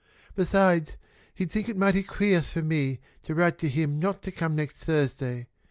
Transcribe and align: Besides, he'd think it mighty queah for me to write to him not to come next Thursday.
Besides, 0.33 0.93
he'd 1.35 1.51
think 1.51 1.69
it 1.69 1.77
mighty 1.77 2.01
queah 2.01 2.41
for 2.41 2.63
me 2.63 3.01
to 3.21 3.35
write 3.35 3.59
to 3.59 3.69
him 3.69 3.99
not 3.99 4.23
to 4.23 4.31
come 4.31 4.55
next 4.55 4.83
Thursday. 4.85 5.47